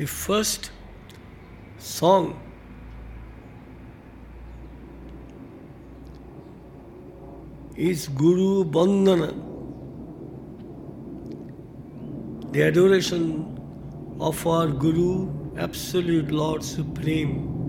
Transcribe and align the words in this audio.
The 0.00 0.06
first 0.06 0.70
song 1.78 2.40
is 7.76 8.08
Guru 8.08 8.64
Bandhana, 8.64 9.28
the 12.52 12.62
adoration 12.62 13.60
of 14.18 14.46
our 14.46 14.68
Guru, 14.68 15.28
Absolute 15.58 16.30
Lord 16.30 16.64
Supreme. 16.64 17.59